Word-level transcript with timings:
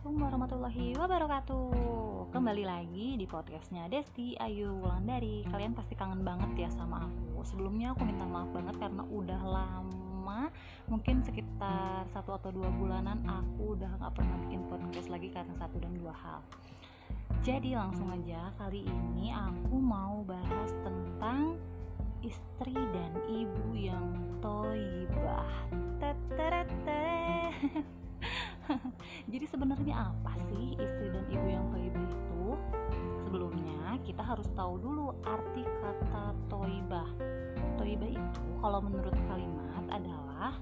Assalamualaikum 0.00 0.32
warahmatullahi 0.32 0.86
wabarakatuh. 0.96 1.68
Kembali 2.32 2.64
lagi 2.64 3.20
di 3.20 3.28
podcastnya 3.28 3.84
Desti 3.84 4.32
Ayu 4.32 4.80
Wulandari. 4.80 5.44
Kalian 5.44 5.76
pasti 5.76 5.92
kangen 5.92 6.24
banget 6.24 6.56
ya 6.56 6.68
sama 6.72 7.04
aku. 7.04 7.44
Sebelumnya 7.44 7.92
aku 7.92 8.08
minta 8.08 8.24
maaf 8.24 8.48
banget 8.48 8.80
karena 8.80 9.04
udah 9.04 9.42
lama 9.44 10.48
Mungkin 10.88 11.20
sekitar 11.20 12.08
satu 12.16 12.32
atau 12.32 12.48
dua 12.48 12.72
bulanan 12.80 13.20
Aku 13.28 13.76
udah 13.76 13.92
gak 14.00 14.16
pernah 14.16 14.40
bikin 14.48 14.64
podcast 14.72 15.12
lagi 15.12 15.28
karena 15.36 15.52
satu 15.60 15.76
dan 15.76 15.92
dua 15.92 16.16
hal. 16.16 16.40
Jadi 17.44 17.76
langsung 17.76 18.08
aja 18.08 18.56
kali 18.56 18.88
ini 18.88 19.36
aku 19.36 19.76
mau 19.76 20.24
bahas 20.24 20.72
tentang 20.80 21.60
istri 22.24 22.72
dan 22.72 23.12
ibu 23.28 23.76
yang 23.76 24.16
toibah 24.40 25.44
Jadi 29.30 29.46
sebenarnya 29.46 30.10
apa 30.10 30.34
sih 30.50 30.74
istri 30.74 31.06
dan 31.14 31.22
ibu 31.30 31.46
yang 31.46 31.62
toibah 31.70 32.02
itu? 32.02 32.42
Sebelumnya 33.22 33.94
kita 34.02 34.26
harus 34.26 34.50
tahu 34.58 34.82
dulu 34.82 35.14
arti 35.22 35.62
kata 35.62 36.34
toibah. 36.50 37.06
Toibah 37.78 38.10
itu 38.10 38.42
kalau 38.58 38.82
menurut 38.82 39.14
kalimat 39.30 39.86
adalah 39.86 40.58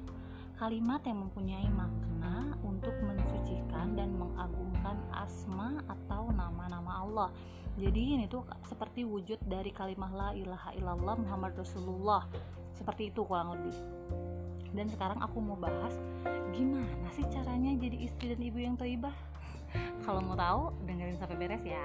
kalimat 0.60 1.00
yang 1.08 1.24
mempunyai 1.24 1.64
makna 1.72 2.52
untuk 2.60 2.92
mensucikan 3.00 3.96
dan 3.96 4.12
mengagungkan 4.20 5.00
asma 5.16 5.80
atau 5.88 6.28
nama-nama 6.28 7.08
Allah. 7.08 7.28
Jadi 7.80 8.20
ini 8.20 8.28
tuh 8.28 8.44
seperti 8.68 9.00
wujud 9.00 9.40
dari 9.48 9.72
kalimat 9.72 10.12
la 10.12 10.36
ilaha 10.36 10.76
illallah 10.76 11.16
Muhammad 11.16 11.56
Rasulullah. 11.56 12.28
Seperti 12.76 13.08
itu 13.08 13.24
kurang 13.24 13.56
lebih 13.56 13.72
dan 14.76 14.86
sekarang 14.92 15.18
aku 15.24 15.38
mau 15.40 15.56
bahas 15.56 15.94
gimana 16.52 17.08
sih 17.14 17.24
caranya 17.28 17.76
jadi 17.76 17.96
istri 18.04 18.34
dan 18.34 18.40
ibu 18.42 18.58
yang 18.58 18.74
toibah? 18.76 19.14
Kalau 20.04 20.24
mau 20.24 20.36
tahu 20.36 20.72
dengerin 20.88 21.20
sampai 21.20 21.36
beres 21.36 21.64
ya. 21.64 21.84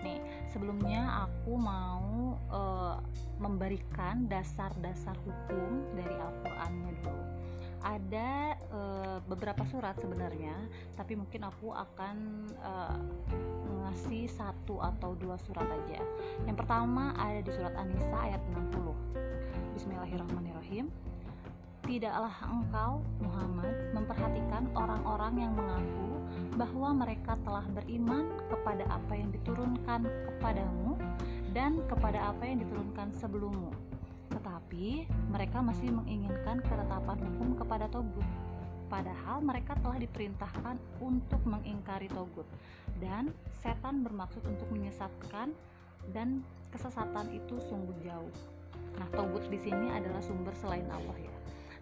Nih 0.00 0.20
sebelumnya 0.48 1.28
aku 1.28 1.52
mau 1.56 2.36
uh, 2.48 2.96
memberikan 3.36 4.24
dasar-dasar 4.28 5.16
hukum 5.24 5.84
dari 5.92 6.14
Al-Qur'annya 6.16 6.92
dulu. 7.04 7.24
Ada 7.84 8.56
uh, 8.72 9.18
beberapa 9.28 9.60
surat 9.68 10.00
sebenarnya 10.00 10.56
tapi 10.96 11.20
mungkin 11.20 11.44
aku 11.44 11.76
akan 11.76 12.48
uh, 12.64 12.96
ngasih 13.84 14.24
satu 14.32 14.80
atau 14.80 15.12
dua 15.20 15.36
surat 15.44 15.68
aja. 15.68 16.00
Yang 16.48 16.64
pertama 16.64 17.12
ada 17.20 17.44
di 17.44 17.52
surat 17.52 17.76
An-Nisa 17.76 18.16
ayat 18.16 18.40
60 18.56 18.72
Bismillahirrahmanirrahim 19.76 20.88
Tidaklah 21.84 22.32
engkau, 22.48 23.04
Muhammad, 23.20 23.92
memperhatikan 23.92 24.72
orang-orang 24.72 25.36
yang 25.36 25.52
mengaku 25.52 26.16
bahwa 26.56 26.96
mereka 27.04 27.36
telah 27.44 27.60
beriman 27.76 28.32
kepada 28.48 28.88
apa 28.88 29.12
yang 29.12 29.28
diturunkan 29.28 30.08
kepadamu 30.08 30.96
dan 31.52 31.84
kepada 31.84 32.32
apa 32.32 32.40
yang 32.48 32.64
diturunkan 32.64 33.12
sebelummu. 33.12 33.68
Tetapi 34.32 35.06
mereka 35.28 35.60
masih 35.60 35.92
menginginkan 35.92 36.64
ketetapan 36.64 37.20
hukum 37.20 37.52
kepada 37.52 37.84
Togut. 37.92 38.26
Padahal 38.88 39.44
mereka 39.44 39.76
telah 39.84 40.00
diperintahkan 40.00 40.80
untuk 41.04 41.40
mengingkari 41.44 42.08
Togut 42.08 42.48
dan 42.96 43.28
setan 43.60 44.00
bermaksud 44.00 44.40
untuk 44.48 44.72
menyesatkan 44.72 45.52
dan 46.16 46.40
kesesatan 46.72 47.28
itu 47.28 47.60
sungguh 47.68 47.96
jauh. 48.08 48.32
Nah, 48.96 49.08
Togut 49.12 49.44
di 49.52 49.58
sini 49.60 49.92
adalah 49.92 50.24
sumber 50.24 50.56
selain 50.56 50.86
Allah 50.88 51.18
ya. 51.20 51.34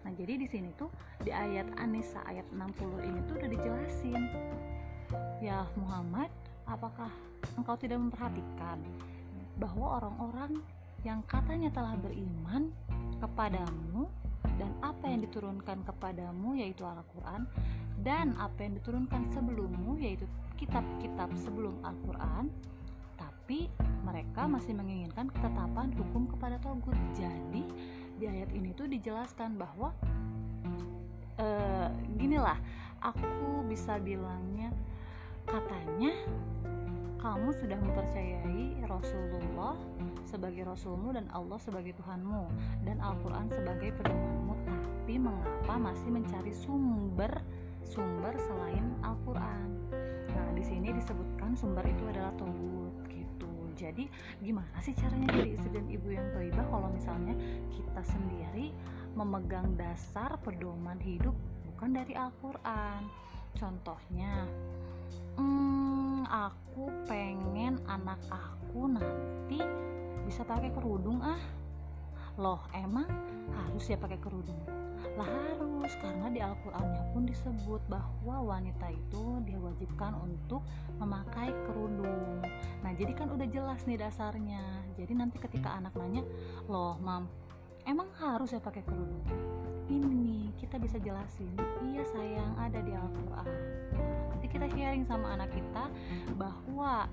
Nah, 0.03 0.11
jadi 0.15 0.35
di 0.35 0.47
sini 0.47 0.69
tuh 0.75 0.91
di 1.23 1.31
ayat 1.31 1.67
Anisa 1.79 2.19
ayat 2.27 2.47
60 2.51 3.07
ini 3.07 3.19
tuh 3.27 3.35
udah 3.39 3.49
dijelasin. 3.49 4.23
Ya 5.39 5.67
Muhammad, 5.79 6.31
apakah 6.67 7.11
engkau 7.55 7.75
tidak 7.79 7.99
memperhatikan 7.99 8.79
bahwa 9.59 10.01
orang-orang 10.01 10.59
yang 11.03 11.19
katanya 11.27 11.69
telah 11.71 11.95
beriman 11.99 12.71
kepadamu 13.19 14.07
dan 14.59 14.71
apa 14.79 15.05
yang 15.07 15.23
diturunkan 15.23 15.83
kepadamu 15.83 16.55
yaitu 16.55 16.83
Al-Qur'an 16.87 17.47
dan 18.03 18.35
apa 18.39 18.63
yang 18.63 18.79
diturunkan 18.79 19.31
sebelummu 19.31 19.99
yaitu 19.99 20.27
kitab-kitab 20.59 21.31
sebelum 21.43 21.75
Al-Qur'an 21.83 22.47
tapi 23.19 23.67
mereka 24.07 24.47
masih 24.47 24.75
menginginkan 24.75 25.27
ketetapan 25.31 25.91
hukum 25.95 26.27
kepada 26.31 26.59
Togut 26.63 26.95
jadi 27.15 27.63
di 28.17 28.25
ayat 28.29 28.49
ini 28.53 28.73
tuh 28.77 28.85
dijelaskan 28.89 29.57
bahwa 29.57 29.93
uh, 31.41 31.89
ginilah 32.17 32.57
aku 33.01 33.65
bisa 33.67 33.97
bilangnya 33.99 34.69
katanya 35.49 36.13
kamu 37.19 37.55
sudah 37.55 37.79
mempercayai 37.79 38.83
Rasulullah 38.87 39.79
sebagai 40.27 40.67
Rasulmu 40.67 41.15
dan 41.15 41.27
Allah 41.31 41.59
sebagai 41.59 41.95
Tuhanmu 41.99 42.51
dan 42.83 42.99
Al-Quran 42.99 43.47
sebagai 43.47 43.95
pedomanmu 43.95 44.55
tapi 44.67 45.19
mengapa 45.19 45.75
masih 45.79 46.09
mencari 46.11 46.51
sumber 46.55 47.31
sumber 47.83 48.33
selain 48.39 48.87
Al-Quran? 49.03 49.67
Nah 50.33 50.47
di 50.55 50.63
sini 50.65 50.89
disebutkan 50.95 51.53
sumber 51.53 51.85
itu 51.85 52.03
adalah 52.09 52.33
Togut 52.39 52.72
jadi 53.73 54.05
gimana 54.39 54.77
sih 54.79 54.93
caranya 54.93 55.29
jadi 55.33 55.49
istri 55.57 55.69
dan 55.73 55.85
ibu 55.89 56.07
yang 56.13 56.27
toibah 56.31 56.65
kalau 56.69 56.89
misalnya 56.93 57.35
kita 57.73 58.01
sendiri 58.05 58.73
memegang 59.13 59.77
dasar 59.77 60.37
pedoman 60.41 60.97
hidup 61.01 61.33
bukan 61.69 61.93
dari 61.93 62.13
Al-Quran? 62.17 63.01
Contohnya 63.53 64.49
hmm, 65.37 66.25
aku 66.29 66.89
pengen 67.05 67.77
anak 67.85 68.17
aku 68.29 68.89
nanti 68.89 69.61
bisa 70.25 70.41
pakai 70.47 70.73
kerudung 70.73 71.21
ah 71.21 71.62
loh 72.37 72.61
emang 72.73 73.05
harus 73.53 73.85
ya 73.85 73.97
pakai 73.97 74.17
kerudung? 74.17 74.57
Lah 75.13 75.29
harus 75.29 75.93
karena 76.01 76.31
di 76.33 76.41
Al-Qur'annya 76.41 77.13
pun 77.13 77.29
disebut 77.29 77.81
bahwa 77.85 78.57
wanita 78.57 78.89
itu 78.89 79.43
diwajibkan 79.45 80.17
untuk 80.17 80.65
memakai 80.97 81.53
kerudung. 81.69 82.41
Nah 82.81 82.91
jadi 82.97 83.13
kan 83.13 83.29
udah 83.29 83.45
jelas 83.45 83.85
nih 83.85 84.01
dasarnya. 84.01 84.63
Jadi 84.97 85.13
nanti 85.13 85.37
ketika 85.37 85.77
anak 85.77 85.93
nanya 85.93 86.25
loh 86.65 86.97
mam 86.97 87.29
emang 87.85 88.09
harus 88.17 88.55
ya 88.55 88.61
pakai 88.63 88.81
kerudung? 88.81 89.21
Ini 89.91 90.55
kita 90.57 90.79
bisa 90.79 90.97
jelasin 90.97 91.53
iya 91.85 92.01
sayang 92.09 92.55
ada 92.57 92.79
di 92.81 92.95
Al-Quran. 92.95 93.47
Nanti 94.33 94.47
kita 94.49 94.65
sharing 94.71 95.05
sama 95.05 95.37
anak 95.37 95.53
kita 95.53 95.91
bahwa 96.39 97.05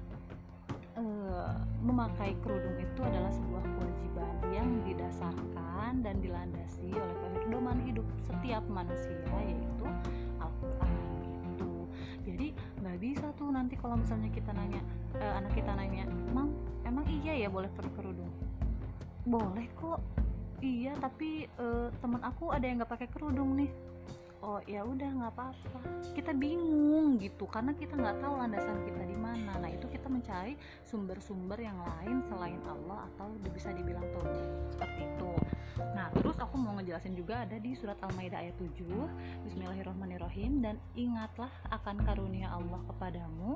uh, 1.00 1.56
memakai 1.80 2.36
kerudung 2.44 2.76
itu 2.76 3.00
adalah 3.00 3.32
sebuah 3.32 3.64
kewajiban 3.64 4.34
yang 4.52 4.68
didasarkan 4.84 6.04
dan 6.04 6.20
dilandasi 6.20 6.92
oleh 6.92 7.16
pedoman 7.24 7.80
hidup 7.88 8.04
setiap 8.28 8.62
manusia 8.68 9.24
yaitu 9.40 9.86
Al-Quran 10.38 10.92
gitu 11.24 11.72
jadi 12.24 12.46
nggak 12.80 12.98
bisa 13.00 13.26
tuh 13.36 13.48
nanti 13.50 13.74
kalau 13.80 13.96
misalnya 13.96 14.28
kita 14.32 14.52
nanya 14.52 14.80
eh, 15.16 15.32
anak 15.40 15.52
kita 15.56 15.72
nanya 15.74 16.04
emang 16.30 16.52
emang 16.84 17.04
iya 17.08 17.46
ya 17.46 17.48
boleh 17.48 17.68
pakai 17.74 17.92
kerudung? 17.96 18.32
Boleh 19.24 19.68
kok. 19.78 20.00
Iya 20.60 20.92
tapi 21.00 21.48
eh, 21.48 21.88
teman 22.00 22.20
aku 22.20 22.52
ada 22.52 22.64
yang 22.64 22.80
nggak 22.80 22.92
pakai 22.92 23.08
kerudung 23.08 23.56
nih 23.56 23.70
oh 24.40 24.60
ya 24.64 24.84
udah 24.84 25.08
nggak 25.20 25.32
apa-apa. 25.36 25.80
Kita 26.16 26.32
bingung 26.32 27.20
gitu 27.20 27.44
karena 27.48 27.76
kita 27.76 27.96
nggak 27.96 28.20
tahu 28.20 28.34
landasan 28.40 28.80
kita 28.84 29.02
di 29.04 29.16
mana. 29.16 29.56
Nah 29.60 29.70
itu 29.70 29.86
kita 29.88 30.08
mencari 30.08 30.56
sumber-sumber 30.84 31.60
yang 31.60 31.78
lain 31.80 32.24
selain 32.28 32.60
Allah 32.64 33.06
atau 33.14 33.28
bisa 33.52 33.72
dibilang 33.72 34.04
Tuhan. 34.16 34.48
Seperti 34.72 35.00
itu 35.04 35.30
Nah, 35.78 36.10
terus 36.16 36.36
aku 36.40 36.58
mau 36.58 36.74
ngejelasin 36.78 37.14
juga 37.14 37.46
ada 37.46 37.56
di 37.60 37.76
surat 37.78 37.98
Al-Maidah 38.02 38.42
ayat 38.42 38.56
7. 38.58 38.86
Bismillahirrahmanirrahim 39.46 40.64
dan 40.64 40.76
ingatlah 40.98 41.50
akan 41.70 42.02
karunia 42.02 42.50
Allah 42.50 42.80
kepadamu 42.90 43.54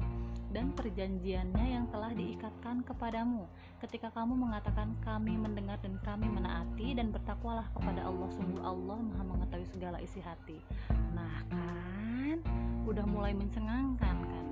dan 0.55 0.71
perjanjiannya 0.77 1.67
yang 1.67 1.91
telah 1.91 2.15
diikatkan 2.15 2.87
kepadamu 2.87 3.51
ketika 3.83 4.09
kamu 4.15 4.39
mengatakan 4.39 4.95
kami 5.03 5.35
mendengar 5.35 5.77
dan 5.83 5.99
kami 6.07 6.31
menaati 6.31 6.95
dan 6.95 7.11
bertakwalah 7.11 7.67
kepada 7.75 8.07
Allah 8.07 8.29
sungguh 8.33 8.63
Allah 8.63 8.99
Maha 9.03 9.23
mengetahui 9.27 9.69
segala 9.69 9.99
isi 9.99 10.23
hati. 10.23 10.63
Nah, 11.13 11.43
kan 11.51 12.39
udah 12.87 13.05
mulai 13.05 13.35
mencengangkan 13.35 14.17
kan. 14.25 14.47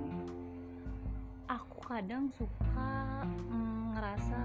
Aku 1.48 1.78
kadang 1.84 2.28
suka 2.34 3.22
mm, 3.24 3.96
ngerasa 3.96 4.42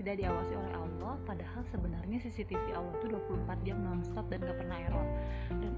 tidak 0.00 0.16
diawasi 0.16 0.56
oleh 0.56 0.72
Allah 0.80 1.14
padahal 1.28 1.60
sebenarnya 1.68 2.16
CCTV 2.24 2.72
Allah 2.72 2.88
itu 3.04 3.12
24 3.12 3.68
jam 3.68 3.76
nonstop 3.84 4.24
dan 4.32 4.40
gak 4.48 4.56
pernah 4.56 4.78
error. 4.80 5.06
Dan 5.52 5.76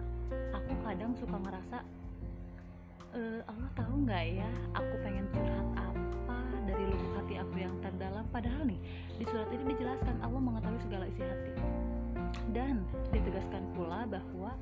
aku 0.54 0.72
kadang 0.86 1.10
suka 1.18 1.36
ngerasa 1.42 1.82
e, 3.18 3.42
Allah 3.42 3.70
tahu 3.74 4.06
nggak 4.06 4.24
ya 4.30 4.50
aku 4.78 4.94
pengen 5.02 5.26
curhat 5.34 5.68
apa 5.74 6.38
dari 6.70 6.84
lubuk 6.86 7.10
hati 7.18 7.34
aku 7.42 7.54
yang 7.58 7.74
terdalam? 7.82 8.22
Padahal 8.30 8.62
nih 8.62 8.78
di 9.18 9.24
surat 9.26 9.50
ini 9.50 9.74
dijelaskan 9.74 10.16
Allah 10.22 10.38
mengetahui 10.38 10.80
segala 10.86 11.04
isi 11.10 11.22
hati. 11.26 11.52
Dan 12.54 12.86
ditegaskan 13.10 13.74
pula 13.74 14.06
bahwa 14.06 14.54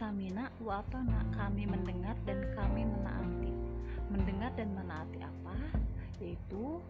samina 0.00 0.48
wa 0.64 0.80
atona 0.80 1.20
kami 1.36 1.68
mendengar 1.68 2.16
dan 2.24 2.40
kami 2.56 2.88
menaati. 2.88 3.52
Mendengar 4.08 4.48
dan 4.56 4.72
menaati 4.72 5.20
apa? 5.20 5.56
Yaitu 6.24 6.80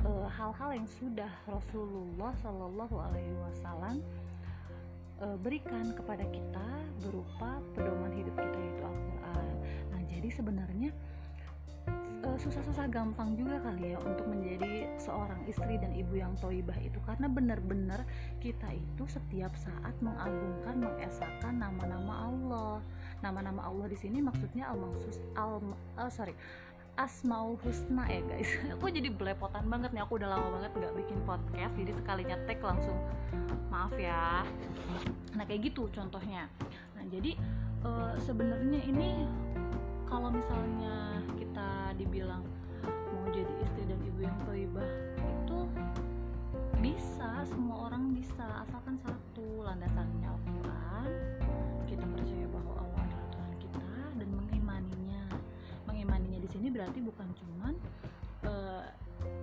hal-hal 0.00 0.70
uh, 0.72 0.76
yang 0.76 0.88
sudah 0.98 1.32
Rasulullah 1.44 2.32
Shallallahu 2.40 2.96
Alaihi 2.96 3.36
Wasallam 3.36 4.00
uh, 5.20 5.36
berikan 5.44 5.92
kepada 5.92 6.24
kita 6.32 6.68
berupa 7.04 7.60
pedoman 7.76 8.12
hidup 8.16 8.34
kita 8.34 8.58
yaitu 8.58 8.82
Al-Quran. 8.82 9.46
Nah 9.92 10.00
jadi 10.08 10.28
sebenarnya 10.32 10.90
uh, 12.26 12.38
susah-susah 12.38 12.86
gampang 12.88 13.34
juga 13.34 13.60
kali 13.62 13.94
ya 13.94 13.98
untuk 14.02 14.26
menjadi 14.30 14.88
seorang 14.98 15.42
istri 15.50 15.76
dan 15.78 15.92
ibu 15.94 16.14
yang 16.16 16.32
toibah 16.38 16.76
itu 16.78 16.98
karena 17.04 17.26
benar-benar 17.26 18.00
kita 18.38 18.68
itu 18.72 19.04
setiap 19.06 19.52
saat 19.58 19.94
mengagungkan 20.00 20.78
mengesahkan 20.78 21.54
nama-nama 21.58 22.30
Allah 22.30 22.78
nama-nama 23.22 23.62
Allah 23.66 23.86
di 23.90 23.98
sini 23.98 24.18
maksudnya 24.18 24.70
al 24.70 24.82
al 25.38 25.62
uh, 25.98 26.10
sorry 26.10 26.34
Asmaul 27.00 27.56
Husna 27.64 28.04
ya 28.04 28.20
guys. 28.28 28.50
Aku 28.76 28.92
jadi 28.92 29.08
belepotan 29.08 29.64
banget 29.68 29.96
nih. 29.96 30.04
Aku 30.04 30.20
udah 30.20 30.36
lama 30.36 30.60
banget 30.60 30.72
nggak 30.76 30.94
bikin 31.00 31.18
podcast 31.24 31.72
jadi 31.72 31.92
sekalinya 31.96 32.36
tag 32.44 32.60
langsung. 32.60 32.98
Maaf 33.72 33.96
ya. 33.96 34.44
Nah 35.32 35.44
kayak 35.48 35.72
gitu 35.72 35.88
contohnya. 35.88 36.52
Nah 36.92 37.04
jadi 37.08 37.32
uh, 37.88 38.12
sebenarnya 38.20 38.80
ini 38.84 39.24
kalau 40.04 40.28
misalnya 40.28 41.24
kita 41.40 41.96
dibilang 41.96 42.44
mau 42.84 43.24
jadi 43.32 43.52
istri 43.64 43.88
dan 43.88 43.96
ibu 44.04 44.20
yang 44.20 44.36
toibah 44.44 44.88
itu 45.16 45.58
bisa 46.84 47.46
semua 47.48 47.88
orang 47.88 48.12
bisa 48.12 48.44
asalkan 48.68 49.00
satu 49.00 49.64
landasannya 49.64 50.28
Al-Quran 50.28 51.08
kita 51.88 52.04
percaya 52.04 52.46
berarti 56.72 56.98
bukan 57.04 57.28
cuman 57.36 57.74
uh, 58.48 58.84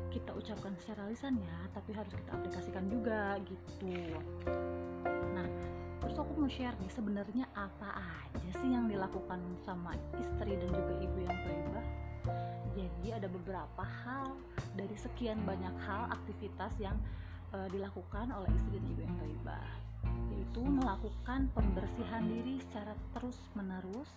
kita 0.09 0.33
ucapkan 0.35 0.73
secara 0.81 1.07
lisan 1.07 1.37
ya 1.39 1.57
tapi 1.71 1.95
harus 1.95 2.11
kita 2.11 2.31
aplikasikan 2.35 2.85
juga 2.89 3.37
gitu. 3.45 3.95
Nah 5.37 5.47
terus 5.99 6.15
aku 6.19 6.31
mau 6.41 6.49
share 6.49 6.75
nih 6.79 6.91
sebenarnya 6.91 7.45
apa 7.53 7.89
aja 8.01 8.49
sih 8.63 8.69
yang 8.71 8.87
dilakukan 8.87 9.39
sama 9.67 9.93
istri 10.17 10.57
dan 10.57 10.69
juga 10.71 10.93
ibu 11.05 11.17
yang 11.21 11.37
toibah 11.43 11.85
jadi 12.73 13.19
ada 13.19 13.27
beberapa 13.27 13.83
hal 13.83 14.39
dari 14.79 14.95
sekian 14.95 15.43
banyak 15.43 15.75
hal 15.83 16.07
aktivitas 16.15 16.71
yang 16.79 16.95
uh, 17.51 17.67
dilakukan 17.67 18.31
oleh 18.31 18.49
istri 18.55 18.79
dan 18.79 18.85
ibu 18.87 19.01
yang 19.03 19.15
toibah 19.19 19.69
yaitu 20.31 20.61
melakukan 20.63 21.51
pembersihan 21.51 22.23
diri 22.23 22.63
secara 22.63 22.95
terus 23.11 23.35
menerus 23.53 24.07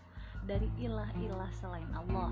dari 0.47 0.69
ilah-ilah 0.79 1.51
selain 1.59 1.89
Allah. 1.95 2.31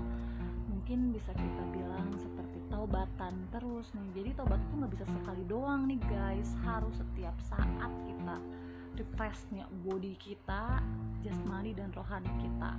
Mungkin 0.67 1.15
bisa 1.15 1.31
kita 1.35 1.63
bilang 1.71 2.11
seperti 2.19 2.59
taubatan 2.67 3.47
terus 3.51 3.91
nih. 3.95 4.23
Jadi 4.23 4.29
taubat 4.39 4.59
itu 4.59 4.73
nggak 4.79 4.93
bisa 4.93 5.05
sekali 5.07 5.43
doang 5.47 5.87
nih 5.87 6.01
guys. 6.07 6.51
Harus 6.63 6.95
setiap 6.99 7.35
saat 7.47 7.91
kita 8.07 8.37
refreshnya 8.99 9.65
body 9.87 10.19
kita 10.19 10.83
jasmani 11.23 11.71
dan 11.71 11.93
rohani 11.95 12.31
kita. 12.43 12.75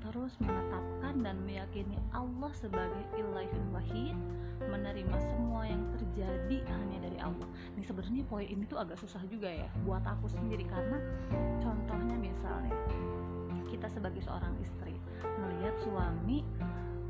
Terus 0.00 0.32
menetapkan 0.40 1.20
dan 1.20 1.36
meyakini 1.44 1.98
Allah 2.14 2.50
sebagai 2.56 3.04
ilahun 3.18 3.66
wahid 3.74 4.16
menerima 4.60 5.16
semua 5.20 5.68
yang 5.68 5.82
terjadi 5.96 6.56
hanya 6.72 6.98
dari 7.04 7.18
Allah. 7.20 7.48
Nih 7.76 7.84
sebenarnya 7.84 8.24
poin 8.28 8.46
ini 8.48 8.64
tuh 8.68 8.80
agak 8.80 8.96
susah 9.00 9.20
juga 9.28 9.48
ya 9.48 9.68
buat 9.84 10.04
aku 10.04 10.28
sendiri 10.28 10.64
karena 10.68 10.98
contohnya 11.60 12.16
misalnya 12.16 12.72
kita 13.70 13.86
sebagai 13.88 14.20
seorang 14.26 14.52
istri. 14.58 14.98
Melihat 15.22 15.74
suami 15.86 16.42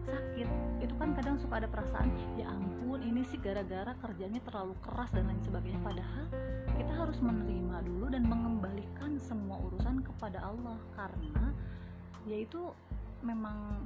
sakit 0.04 0.48
itu 0.80 0.94
kan 0.96 1.12
kadang 1.12 1.36
suka 1.36 1.60
ada 1.60 1.68
perasaan 1.68 2.08
ya 2.34 2.48
ampun 2.48 3.04
ini 3.04 3.20
sih 3.28 3.36
gara-gara 3.36 3.92
kerjanya 4.00 4.40
terlalu 4.44 4.74
keras 4.84 5.10
dan 5.12 5.28
lain 5.28 5.40
sebagainya. 5.44 5.80
Padahal 5.80 6.26
kita 6.76 6.92
harus 6.92 7.18
menerima 7.24 7.76
dulu 7.84 8.06
dan 8.12 8.24
mengembalikan 8.28 9.16
semua 9.20 9.60
urusan 9.70 10.04
kepada 10.04 10.44
Allah. 10.44 10.76
Karena 10.96 11.52
yaitu 12.28 12.60
memang 13.24 13.80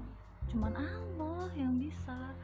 cuman 0.50 0.75
Allah 0.75 1.49
yang 1.55 1.79
bisa 1.79 2.35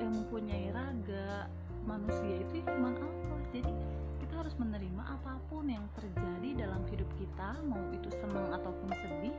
yang 0.00 0.12
mempunyai 0.12 0.72
raga. 0.72 1.48
Manusia 1.82 2.46
itu 2.46 2.62
cuman 2.62 2.94
Allah. 2.94 3.40
Jadi 3.50 3.72
harus 4.42 4.58
menerima 4.58 5.06
apa 5.06 5.38
pun 5.46 5.70
yang 5.70 5.86
terjadi 5.94 6.66
dalam 6.66 6.82
hidup 6.90 7.06
kita 7.14 7.62
mau 7.62 7.78
itu 7.94 8.10
senang 8.10 8.50
ataupun 8.50 8.90
sedih 8.90 9.36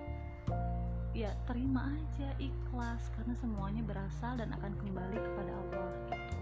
ya 1.12 1.36
terima 1.44 1.92
aja 1.92 2.32
ikhlas 2.40 3.12
karena 3.20 3.36
semuanya 3.36 3.84
berasal 3.84 4.40
dan 4.40 4.56
akan 4.56 4.72
kembali 4.80 5.20
kepada 5.20 5.52
Allah 5.52 5.92
gitu. 6.08 6.40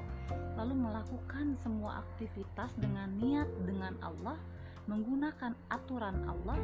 Lalu 0.61 0.73
melakukan 0.77 1.57
semua 1.57 2.05
aktivitas 2.05 2.69
dengan 2.77 3.09
niat 3.17 3.49
dengan 3.65 3.97
Allah 4.05 4.37
menggunakan 4.85 5.57
aturan 5.73 6.21
Allah 6.29 6.61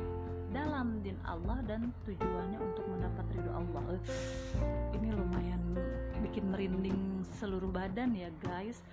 dalam 0.53 1.01
din 1.01 1.17
Allah 1.25 1.65
dan 1.65 1.89
tujuannya 2.05 2.61
untuk 2.61 2.85
mendapat 2.94 3.25
ridho 3.33 3.51
Allah. 3.57 3.97
Ini 4.94 5.17
lumayan 5.17 5.73
bikin 6.21 6.53
merinding 6.53 7.25
seluruh 7.41 7.73
badan 7.73 8.13
ya 8.13 8.29
guys 8.45 8.85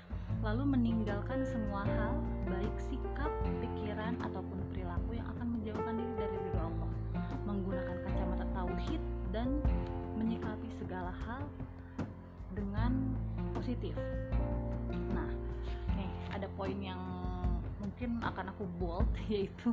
lalu 0.42 0.64
meninggalkan 0.64 1.44
semua 1.46 1.86
hal 1.86 2.18
baik 2.48 2.74
sikap, 2.90 3.30
pikiran 3.62 4.18
ataupun 4.24 4.58
perilaku 4.72 5.16
yang 5.16 5.28
akan 5.36 5.46
menjauhkan 5.58 5.94
diri 5.94 6.14
dari 6.18 6.36
ridho 6.48 6.60
Allah 6.60 6.90
menggunakan 7.44 7.96
kacamata 8.02 8.46
tauhid 8.56 9.02
dan 9.30 9.60
menyikapi 10.16 10.68
segala 10.80 11.12
hal 11.28 11.44
dengan 12.54 13.12
positif. 13.54 13.94
Nah, 15.12 15.30
nih 15.98 16.10
ada 16.32 16.46
poin 16.56 16.76
yang 16.78 17.00
mungkin 17.82 18.22
akan 18.24 18.50
aku 18.54 18.64
bold 18.80 19.08
yaitu 19.32 19.70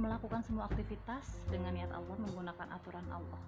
melakukan 0.00 0.40
semua 0.40 0.64
aktivitas 0.66 1.44
dengan 1.52 1.76
niat 1.76 1.92
Allah 1.92 2.16
menggunakan 2.16 2.68
aturan 2.72 3.04
Allah. 3.12 3.42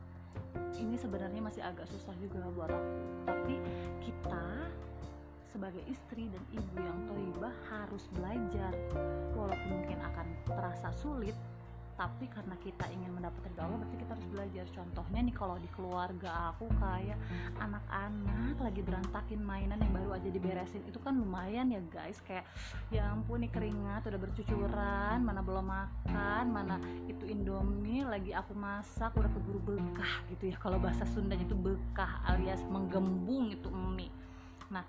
Ini 0.76 0.96
sebenarnya 1.00 1.40
masih 1.40 1.64
agak 1.64 1.88
susah 1.88 2.12
juga 2.20 2.44
buat 2.52 2.68
aku, 2.68 3.00
tapi 3.24 3.56
kita 4.04 4.68
sebagai 5.52 5.84
istri 5.86 6.32
dan 6.32 6.42
ibu 6.50 6.76
yang 6.80 6.98
toibah 7.06 7.54
harus 7.68 8.08
belajar. 8.16 8.72
Walaupun 9.36 9.68
mungkin 9.68 10.00
akan 10.00 10.26
terasa 10.48 10.88
sulit 10.96 11.36
tapi 11.92 12.24
karena 12.26 12.56
kita 12.58 12.88
ingin 12.88 13.12
mendapatkan 13.12 13.52
Allah 13.60 13.78
berarti 13.78 13.96
kita 14.00 14.12
harus 14.16 14.28
belajar. 14.32 14.64
Contohnya 14.72 15.20
nih 15.22 15.36
kalau 15.36 15.56
di 15.60 15.68
keluarga 15.70 16.50
aku 16.50 16.66
kayak 16.80 17.18
anak-anak 17.60 18.56
lagi 18.58 18.80
berantakin 18.80 19.40
mainan 19.44 19.78
yang 19.78 19.92
baru 19.92 20.16
aja 20.16 20.28
diberesin 20.32 20.82
itu 20.88 20.98
kan 20.98 21.14
lumayan 21.14 21.68
ya 21.68 21.78
guys. 21.92 22.18
Kayak 22.24 22.48
ya 22.88 23.12
ampun 23.12 23.44
nih 23.44 23.52
keringat 23.52 24.08
udah 24.08 24.20
bercucuran 24.20 25.18
mana 25.20 25.40
belum 25.44 25.66
makan 25.68 26.44
mana 26.48 26.76
itu 27.06 27.28
indomie 27.28 28.02
lagi 28.02 28.32
aku 28.32 28.56
masak 28.56 29.12
udah 29.14 29.30
keburu 29.30 29.60
bekah 29.62 30.26
gitu 30.32 30.48
ya. 30.48 30.56
Kalau 30.58 30.80
bahasa 30.80 31.04
Sundanya 31.06 31.44
itu 31.44 31.54
bekah 31.54 32.24
alias 32.24 32.64
menggembung 32.66 33.52
itu 33.52 33.68
mie. 33.68 34.10
Nah 34.72 34.82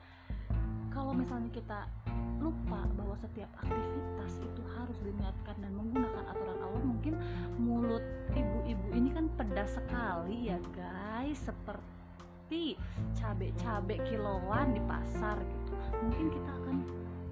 kalau 0.94 1.12
misalnya 1.12 1.50
kita 1.50 1.90
lupa 2.38 2.86
bahwa 2.94 3.18
setiap 3.18 3.50
aktivitas 3.66 4.38
itu 4.46 4.62
harus 4.78 4.98
diniatkan 5.02 5.58
dan 5.58 5.74
menggunakan 5.74 6.24
aturan 6.30 6.60
Allah 6.62 6.84
mungkin 6.86 7.14
mulut 7.58 8.06
ibu-ibu 8.38 8.88
ini 8.94 9.10
kan 9.10 9.26
pedas 9.34 9.74
sekali 9.74 10.54
ya 10.54 10.62
guys. 10.78 11.42
Seperti 11.42 12.78
cabai-cabai 13.18 13.98
kiloan 14.06 14.78
di 14.78 14.82
pasar 14.86 15.42
gitu. 15.42 15.74
Mungkin 16.06 16.28
kita 16.30 16.52
akan 16.62 16.76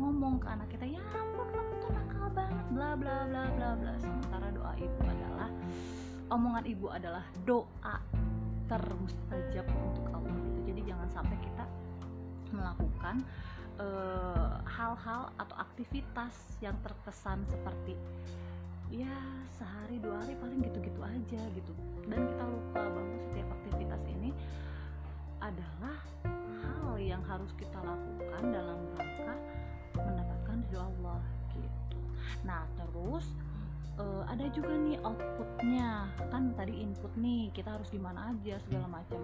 ngomong 0.02 0.42
ke 0.42 0.48
anak 0.50 0.68
kita 0.74 0.86
ya 0.90 1.04
ampun 1.14 1.48
kamu 1.54 1.74
tuh 1.78 1.92
nakal 1.94 2.28
banget. 2.34 2.66
Bla 2.74 2.92
bla 2.98 3.18
bla 3.30 3.44
bla 3.54 3.70
bla. 3.78 3.94
Sementara 4.02 4.50
doa 4.50 4.74
ibu 4.82 5.00
adalah 5.06 5.50
omongan 6.34 6.64
ibu 6.66 6.88
adalah 6.90 7.26
doa 7.46 7.96
termustajab 8.66 9.70
untuk 9.70 10.06
Allah 10.10 10.34
gitu. 10.50 10.60
Jadi 10.74 10.82
jangan 10.90 11.10
sampai 11.14 11.38
kita 11.44 11.66
melakukan 12.52 13.24
hal-hal 14.66 15.22
uh, 15.30 15.42
atau 15.42 15.56
aktivitas 15.58 16.36
yang 16.62 16.76
terkesan 16.86 17.42
seperti 17.50 17.98
ya 18.92 19.16
sehari 19.56 20.04
dua 20.04 20.20
hari 20.20 20.36
paling 20.36 20.60
gitu-gitu 20.68 21.00
aja 21.00 21.42
gitu. 21.56 21.74
Dan 22.06 22.28
kita 22.28 22.44
lupa 22.44 22.82
bahwa 22.84 23.16
setiap 23.30 23.48
aktivitas 23.62 24.02
ini 24.10 24.32
adalah 25.40 25.98
hal 26.62 27.00
yang 27.00 27.24
harus 27.24 27.50
kita 27.56 27.80
lakukan 27.80 28.44
dalam 28.52 28.80
rangka 29.00 29.36
mendapatkan 29.96 30.58
ridho 30.72 30.80
Allah 30.80 31.22
gitu. 31.52 32.00
Nah 32.48 32.64
terus 32.80 33.28
uh, 34.00 34.24
ada 34.30 34.46
juga 34.54 34.72
nih 34.78 35.02
outputnya. 35.04 36.08
Kan 36.32 36.56
tadi 36.56 36.84
input 36.86 37.12
nih 37.20 37.52
kita 37.52 37.76
harus 37.76 37.90
gimana 37.92 38.32
aja 38.32 38.56
segala 38.64 38.88
macam. 38.88 39.20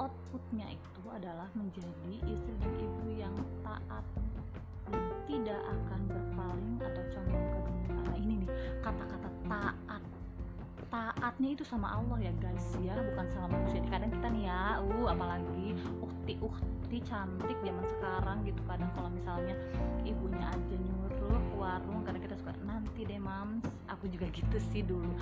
Outputnya 0.00 0.66
itu 0.74 1.02
adalah 1.12 1.46
menjadi 1.54 2.14
istri 2.26 2.54
dan 2.58 2.72
ibu 2.80 3.06
yang 3.14 3.34
taat. 3.62 4.04
Dan 4.90 5.02
tidak 5.30 5.62
akan 5.62 6.00
berpaling 6.10 6.74
atau 6.82 7.04
condong 7.14 7.46
ke 7.46 7.58
dunia. 7.62 7.90
Nah 7.94 8.16
ini 8.18 8.34
nih 8.42 8.50
kata-kata 8.82 9.28
taat. 9.46 10.02
Taat 10.90 11.14
taatnya 11.20 11.54
itu 11.54 11.62
sama 11.62 11.94
Allah 11.94 12.18
ya 12.18 12.32
guys 12.42 12.66
ya. 12.82 12.98
Bukan 12.98 13.26
sama 13.30 13.46
manusia. 13.54 13.80
Kadang 13.86 14.10
kita 14.10 14.28
nih 14.34 14.44
ya 14.50 14.82
uh 14.82 15.06
apalagi 15.06 15.59
ukti 16.38 16.80
ukti 16.90 17.06
cantik 17.06 17.54
zaman 17.62 17.86
sekarang 17.86 18.42
gitu 18.42 18.58
kadang 18.66 18.90
kalau 18.98 19.06
misalnya 19.14 19.54
ibunya 20.02 20.42
aja 20.42 20.74
nyuruh 20.74 21.38
ke 21.38 21.54
warung 21.54 22.02
kadang 22.02 22.18
kita 22.18 22.34
suka 22.34 22.50
nanti 22.66 23.06
deh 23.06 23.22
mams. 23.22 23.62
Aku 23.86 24.10
juga 24.10 24.26
gitu 24.34 24.58
sih 24.74 24.82
dulu. 24.82 25.14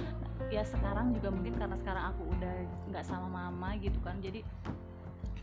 Ya 0.48 0.64
sekarang 0.64 1.12
juga 1.12 1.28
mungkin 1.28 1.60
karena 1.60 1.76
sekarang 1.76 2.16
aku 2.16 2.24
udah 2.32 2.64
nggak 2.88 3.04
sama 3.04 3.28
mama 3.28 3.76
gitu 3.84 4.00
kan. 4.00 4.16
Jadi 4.24 4.40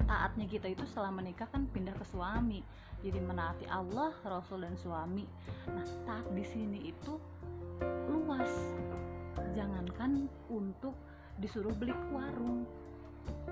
taatnya 0.10 0.50
kita 0.50 0.65
itu 0.65 0.81
setelah 0.89 1.13
menikah 1.13 1.45
kan 1.45 1.69
pindah 1.69 1.93
ke 1.93 2.05
suami. 2.10 2.65
Jadi 3.05 3.22
menaati 3.22 3.69
Allah 3.69 4.10
Rasul 4.25 4.65
dan 4.65 4.74
suami. 4.81 5.29
Nah 5.69 5.86
taat 6.10 6.25
di 6.34 6.41
sini 6.41 6.89
itu 6.89 7.22
luas. 8.10 8.50
Jangankan 9.53 10.25
untuk 10.50 10.98
disuruh 11.38 11.77
beli 11.77 11.93
warung. 12.10 12.65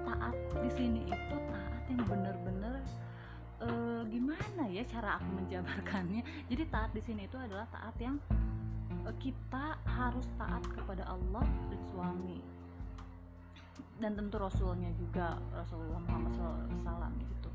Taat 0.01 0.33
di 0.57 0.73
sini 0.73 1.05
itu 1.05 1.37
yang 1.89 2.03
bener-bener 2.07 2.79
e, 3.63 3.67
gimana 4.11 4.63
ya 4.69 4.83
cara 4.87 5.19
aku 5.19 5.29
menjabarkannya. 5.43 6.21
Jadi 6.51 6.63
taat 6.69 6.91
di 6.91 7.01
sini 7.03 7.27
itu 7.27 7.37
adalah 7.39 7.67
taat 7.71 7.95
yang 7.99 8.15
e, 9.03 9.11
kita 9.19 9.79
harus 9.87 10.27
taat 10.35 10.63
kepada 10.71 11.07
Allah 11.07 11.45
dan 11.71 11.81
suami. 11.91 12.39
Dan 13.99 14.19
tentu 14.19 14.35
Rasulnya 14.35 14.91
juga 14.99 15.39
Rasulullah 15.53 16.01
Muhammad 16.03 16.33
SAW 16.35 17.13
gitu. 17.23 17.49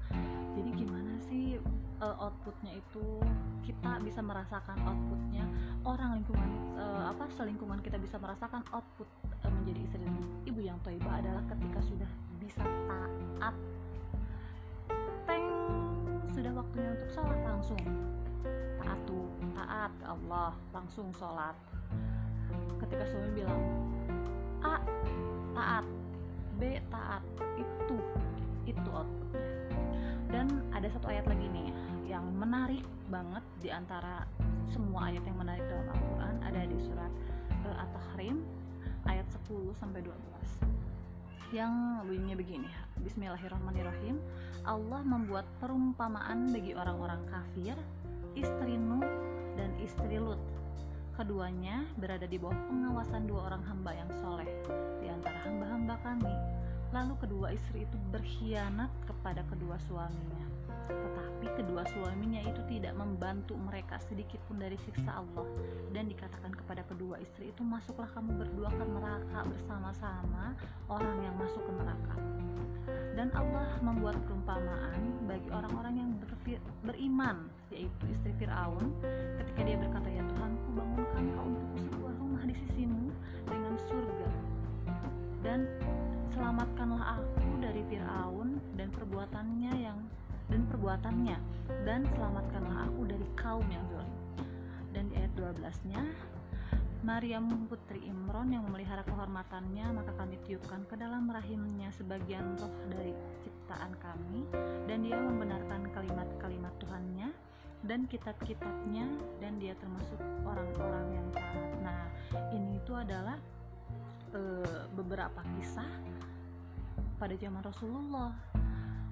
Jadi 0.56 0.70
gimana 0.80 1.12
sih 1.28 1.60
uh, 2.00 2.16
outputnya 2.24 2.72
itu? 2.78 3.20
Kita 3.66 4.00
bisa 4.00 4.24
merasakan 4.24 4.78
outputnya. 4.86 5.44
Orang 5.84 6.16
lingkungan 6.18 6.50
uh, 6.78 7.12
apa 7.12 7.28
selingkungan 7.36 7.82
kita 7.84 8.00
bisa 8.00 8.16
merasakan 8.16 8.64
output 8.72 9.08
uh, 9.44 9.50
menjadi 9.52 9.80
istri 9.84 10.06
ibu 10.48 10.60
yang 10.64 10.78
toibah 10.80 11.20
adalah 11.20 11.44
ketika 11.52 11.80
sudah 11.84 12.10
bisa 12.40 12.64
taat 12.88 13.12
waktunya 16.78 16.94
untuk 16.94 17.10
sholat 17.10 17.40
langsung. 17.42 17.82
Taat 18.86 18.98
tuh 19.02 19.26
Allah 20.06 20.54
langsung 20.70 21.10
sholat. 21.10 21.58
Ketika 22.78 23.02
suami 23.02 23.34
bilang 23.34 23.58
A 24.62 24.78
taat. 25.58 25.82
B 26.62 26.78
taat. 26.86 27.22
Itu 27.58 27.98
itu 28.62 28.88
outputnya. 28.94 29.50
Dan 30.30 30.46
ada 30.70 30.86
satu 30.86 31.10
ayat 31.10 31.26
lagi 31.26 31.50
nih 31.50 31.74
yang 32.06 32.22
menarik 32.38 32.86
banget 33.10 33.42
di 33.58 33.74
antara 33.74 34.22
semua 34.70 35.10
ayat 35.10 35.26
yang 35.26 35.34
menarik 35.34 35.66
dalam 35.66 35.90
Al-Quran. 35.90 36.34
Ada 36.46 36.60
di 36.62 36.78
surat 36.78 37.10
At-Tahrim 37.68 38.46
ayat 39.02 39.26
10 39.50 39.74
sampai 39.82 39.98
12 40.06 40.77
yang 41.48 42.04
bunyinya 42.04 42.36
begini. 42.36 42.68
Bismillahirrahmanirrahim. 43.00 44.20
Allah 44.68 45.00
membuat 45.00 45.48
perumpamaan 45.64 46.52
bagi 46.52 46.76
orang-orang 46.76 47.24
kafir 47.32 47.72
istri 48.36 48.76
Nuh 48.76 49.04
dan 49.56 49.72
istri 49.80 50.20
Lut. 50.20 50.36
Keduanya 51.16 51.88
berada 51.96 52.28
di 52.28 52.36
bawah 52.36 52.58
pengawasan 52.68 53.24
dua 53.24 53.48
orang 53.48 53.64
hamba 53.64 53.96
yang 53.96 54.10
soleh 54.20 54.48
di 55.00 55.08
antara 55.08 55.40
hamba-hamba 55.48 55.96
kami. 56.04 56.34
Lalu 56.92 57.14
kedua 57.16 57.56
istri 57.56 57.88
itu 57.88 57.96
berkhianat 58.12 58.92
kepada 59.08 59.40
kedua 59.48 59.80
suaminya 59.88 60.57
tetapi 60.86 61.46
kedua 61.58 61.82
suaminya 61.90 62.42
itu 62.46 62.62
tidak 62.70 62.94
membantu 62.94 63.58
mereka 63.58 63.98
sedikit 64.06 64.38
pun 64.46 64.62
dari 64.62 64.78
siksa 64.86 65.18
Allah. 65.18 65.46
Dan 65.90 66.06
dikatakan 66.10 66.54
kepada 66.54 66.86
kedua 66.86 67.18
istri 67.18 67.50
itu 67.50 67.62
masuklah 67.66 68.10
kamu 68.14 68.38
berdua 68.46 68.70
ke 68.70 68.84
neraka 68.86 69.40
bersama-sama 69.46 70.54
orang 70.86 71.16
yang 71.22 71.34
masuk 71.38 71.62
ke 71.62 71.72
neraka. 71.74 72.16
Dan 73.18 73.34
Allah 73.34 73.68
membuat 73.82 74.14
perumpamaan 74.24 75.02
bagi 75.26 75.50
orang-orang 75.50 75.94
yang 75.98 76.10
beriman 76.86 77.50
yaitu 77.68 78.04
istri 78.08 78.32
Fir'aun 78.40 78.94
ketika 79.36 79.60
dia 79.66 79.76
berkata 79.76 80.08
ya 80.08 80.24
Tuhanku 80.24 80.68
bangunkan 80.72 81.24
kau 81.36 81.44
untukku 81.44 81.78
sebuah 81.92 82.14
rumah 82.16 82.42
di 82.48 82.54
sisimu 82.56 83.12
dengan 83.44 83.74
surga. 83.90 84.30
Dan 85.44 85.68
selamatkanlah 86.32 87.20
aku 87.20 87.48
dari 87.60 87.82
Fir'aun 87.90 88.62
dan 88.78 88.88
perbuatannya 88.94 89.72
yang 89.76 89.98
dan 90.48 90.64
perbuatannya 90.68 91.38
dan 91.84 92.04
selamatkanlah 92.16 92.88
aku 92.88 93.02
dari 93.08 93.26
kaum 93.36 93.64
yang 93.68 93.84
zalim. 93.92 94.16
Dan 94.92 95.12
di 95.12 95.14
ayat 95.20 95.32
12-nya 95.36 96.02
Maryam 97.06 97.70
putri 97.70 98.02
Imron 98.10 98.50
yang 98.50 98.66
memelihara 98.66 99.06
kehormatannya 99.06 99.86
maka 99.94 100.10
kami 100.18 100.34
tiupkan 100.42 100.82
ke 100.90 100.98
dalam 100.98 101.30
rahimnya 101.30 101.94
sebagian 101.94 102.58
roh 102.58 102.74
dari 102.90 103.14
ciptaan 103.46 103.94
kami 104.02 104.42
dan 104.90 105.06
dia 105.06 105.14
membenarkan 105.14 105.86
kalimat-kalimat 105.94 106.74
Tuhannya 106.82 107.30
dan 107.86 108.10
kitab-kitabnya 108.10 109.06
dan 109.38 109.62
dia 109.62 109.78
termasuk 109.78 110.18
orang-orang 110.42 111.06
yang 111.14 111.26
taat. 111.30 111.70
Nah, 111.86 112.02
ini 112.50 112.82
itu 112.82 112.90
adalah 112.90 113.38
e, 114.34 114.40
beberapa 114.98 115.38
kisah 115.54 115.86
pada 117.22 117.38
zaman 117.38 117.62
Rasulullah 117.62 118.34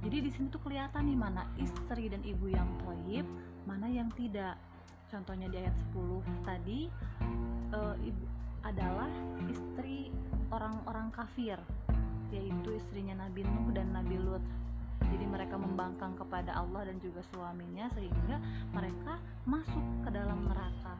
jadi 0.07 0.23
di 0.23 0.31
sini 0.31 0.47
tuh 0.55 0.63
kelihatan 0.63 1.03
nih 1.11 1.19
mana 1.19 1.43
istri 1.59 2.07
dan 2.07 2.23
ibu 2.23 2.47
yang 2.47 2.71
toib 2.87 3.27
mana 3.67 3.91
yang 3.91 4.07
tidak. 4.15 4.55
Contohnya 5.11 5.51
di 5.51 5.59
ayat 5.59 5.75
10 5.91 6.47
tadi 6.47 6.87
e, 7.75 7.81
ibu 8.07 8.25
adalah 8.63 9.11
istri 9.51 10.15
orang-orang 10.55 11.11
kafir 11.11 11.59
yaitu 12.31 12.79
istrinya 12.79 13.27
Nabi 13.27 13.43
Nuh 13.51 13.75
dan 13.75 13.91
Nabi 13.91 14.15
Lut. 14.15 14.47
Jadi 15.11 15.27
mereka 15.27 15.59
membangkang 15.59 16.15
kepada 16.15 16.55
Allah 16.55 16.87
dan 16.87 17.03
juga 17.03 17.27
suaminya 17.35 17.91
sehingga 17.99 18.39
mereka 18.71 19.19
masuk 19.43 19.83
ke 20.07 20.15
dalam 20.15 20.47
neraka. 20.47 20.95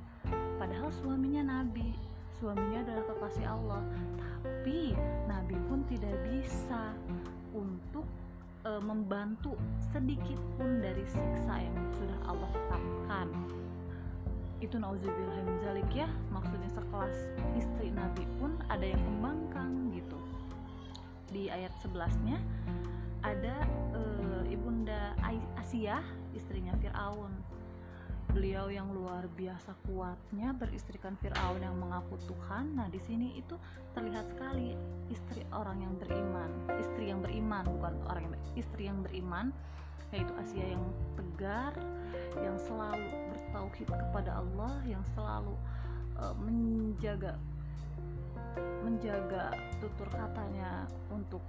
Padahal 0.59 0.91
suaminya 0.91 1.47
Nabi 1.47 1.95
suaminya 2.43 2.83
adalah 2.83 3.07
kekasih 3.07 3.47
Allah. 3.47 3.83
Tapi 4.19 4.99
Nabi 5.31 5.57
pun 5.71 5.87
tidak 5.87 6.15
bisa 6.27 6.91
untuk 7.55 8.03
e, 8.67 8.71
membantu 8.83 9.55
sedikit 9.95 10.39
pun 10.59 10.83
dari 10.83 11.07
siksa 11.07 11.55
yang 11.63 11.79
sudah 11.95 12.19
Allah 12.27 12.51
tetapkan. 12.51 13.29
Itu 14.59 14.83
nauzubillah 14.83 15.47
ya. 15.95 16.09
Maksudnya 16.35 16.71
sekelas 16.75 17.17
istri 17.55 17.95
Nabi 17.95 18.27
pun 18.43 18.59
ada 18.67 18.83
yang 18.83 19.01
membangkang 19.01 19.95
gitu. 19.95 20.19
Di 21.31 21.49
ayat 21.49 21.71
11 21.81 22.27
nya 22.27 22.39
ada 23.23 23.57
e, 23.95 24.01
ibunda 24.51 25.15
Asia 25.57 26.03
istrinya 26.35 26.75
Fir'aun 26.79 27.33
beliau 28.37 28.69
yang 28.69 28.93
luar 28.93 29.25
biasa 29.33 29.73
kuatnya 29.89 30.53
beristrikan 30.53 31.17
Firaun 31.25 31.57
yang 31.57 31.73
mengaku 31.81 32.21
Tuhan. 32.29 32.77
Nah, 32.77 32.85
di 32.93 33.01
sini 33.01 33.33
itu 33.41 33.57
terlihat 33.97 34.29
sekali 34.29 34.77
istri 35.09 35.41
orang 35.57 35.81
yang 35.81 35.97
beriman, 35.97 36.53
istri 36.77 37.09
yang 37.09 37.25
beriman 37.25 37.65
bukan 37.65 37.97
orang 38.13 38.29
yang 38.29 38.37
istri 38.53 38.93
yang 38.93 39.01
beriman 39.01 39.57
yaitu 40.13 40.31
Asia 40.37 40.69
yang 40.69 40.85
tegar, 41.17 41.73
yang 42.39 42.61
selalu 42.61 43.09
bertauhid 43.33 43.89
kepada 43.89 44.39
Allah, 44.39 44.79
yang 44.85 45.03
selalu 45.17 45.57
uh, 46.21 46.37
menjaga 46.37 47.41
menjaga 48.85 49.57
tutur 49.81 50.07
katanya 50.13 50.85
untuk 51.09 51.41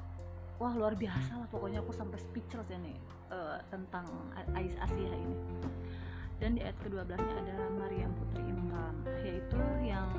wah 0.58 0.72
luar 0.72 0.96
biasa 0.96 1.36
lah 1.36 1.48
pokoknya. 1.52 1.84
Aku 1.84 1.92
sampai 1.92 2.16
speechless 2.16 2.72
ya 2.72 2.80
nih 2.80 2.96
uh, 3.28 3.60
tentang 3.68 4.08
Asia 4.56 4.88
ini 5.20 5.38
dan 6.38 6.54
di 6.54 6.62
ayat 6.62 6.78
ke-12 6.86 7.18
nya 7.18 7.36
ada 7.42 7.56
Maryam 7.78 8.12
putri 8.14 8.42
Imran 8.46 8.96
yaitu 9.26 9.62
yang 9.82 10.10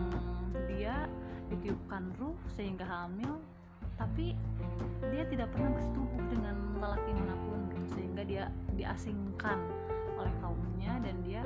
dia 0.67 1.07
ditiupkan 1.49 2.13
ruh 2.19 2.37
sehingga 2.59 2.85
hamil 2.85 3.39
tapi 3.99 4.39
dia 5.11 5.27
tidak 5.27 5.51
pernah 5.51 5.75
bersetubuh 5.75 6.23
dengan 6.31 6.55
lelaki 6.79 7.11
mana 7.19 7.35
pun 7.43 7.59
gitu 7.75 7.87
sehingga 7.99 8.23
dia 8.23 8.45
diasingkan 8.79 9.59
oleh 10.15 10.35
kaumnya 10.39 11.03
dan 11.03 11.17
dia 11.27 11.43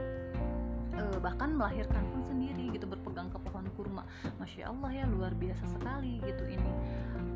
e, 0.97 1.03
bahkan 1.21 1.57
melahirkan 1.57 2.05
pun 2.13 2.21
sendiri 2.29 2.73
gitu 2.77 2.85
berpegang 2.85 3.33
ke 3.33 3.41
pohon 3.41 3.65
kurma. 3.77 4.05
Masya 4.37 4.69
Allah 4.69 4.91
ya 4.93 5.05
luar 5.09 5.33
biasa 5.33 5.65
sekali 5.65 6.21
gitu 6.25 6.45
ini 6.45 6.73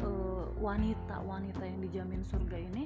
e, 0.05 0.11
wanita 0.61 1.25
wanita 1.25 1.65
yang 1.65 1.81
dijamin 1.81 2.21
surga 2.21 2.57
ini 2.61 2.85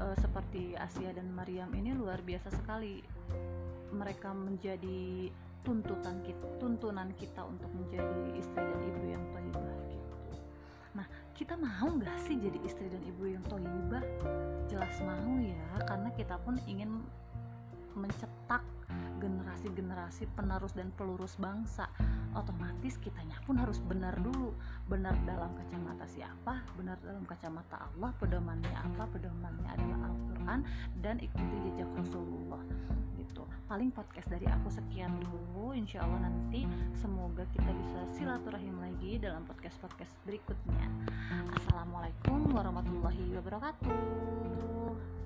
e, 0.00 0.04
seperti 0.16 0.76
Asia 0.80 1.12
dan 1.12 1.28
Maryam 1.32 1.68
ini 1.76 1.92
luar 1.92 2.24
biasa 2.24 2.52
sekali 2.56 3.04
mereka 3.94 4.34
menjadi 4.34 5.30
tuntutan 5.64 6.20
kita, 6.20 6.44
tuntunan 6.60 7.08
kita 7.16 7.40
untuk 7.46 7.72
menjadi 7.72 8.36
istri 8.36 8.60
dan 8.60 8.80
ibu 8.84 9.02
yang 9.08 9.24
toibah 9.32 9.78
gitu. 9.88 10.16
Nah, 10.92 11.06
kita 11.32 11.56
mau 11.56 11.88
nggak 11.88 12.18
sih 12.28 12.36
jadi 12.36 12.58
istri 12.68 12.92
dan 12.92 13.00
ibu 13.06 13.24
yang 13.24 13.42
toibah? 13.48 14.04
Jelas 14.68 14.94
mau 15.00 15.32
ya, 15.40 15.64
karena 15.88 16.12
kita 16.12 16.36
pun 16.44 16.60
ingin 16.68 17.00
mencetak 17.94 18.60
generasi 19.22 19.54
generasi-generasi 19.72 20.24
penerus 20.36 20.76
dan 20.76 20.92
pelurus 20.98 21.40
bangsa. 21.40 21.88
Otomatis 22.36 23.00
kitanya 23.00 23.40
pun 23.48 23.56
harus 23.56 23.80
benar 23.80 24.12
dulu. 24.20 24.52
Benar 24.90 25.16
dalam 25.24 25.56
kacamata 25.56 26.04
siapa? 26.04 26.60
Benar 26.76 27.00
dalam 27.00 27.24
kacamata 27.24 27.88
Allah 27.88 28.12
pedomannya 28.20 28.74
apa? 28.74 29.08
Pedomannya 29.08 29.70
adalah 29.72 30.12
Al-Quran 30.12 30.60
dan 31.00 31.16
ikuti 31.22 31.56
jejak 31.70 31.88
Rasulullah 31.96 32.60
gitu. 33.24 33.42
Paling 33.64 33.90
podcast 33.90 34.28
dari 34.28 34.44
aku 34.44 34.68
sekian 34.68 35.16
dulu 35.24 35.72
insya 35.72 36.04
Allah 36.04 36.28
nanti 36.28 36.68
semoga 37.00 37.48
kita 37.56 37.70
bisa 37.72 38.00
silaturahim 38.12 38.76
lagi 38.78 39.16
dalam 39.16 39.42
podcast-podcast 39.48 40.12
berikutnya. 40.28 40.84
Assalamualaikum 41.56 42.52
warahmatullahi 42.52 43.32
wabarakatuh 43.40 45.23